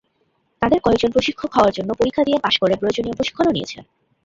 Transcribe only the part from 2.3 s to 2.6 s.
pass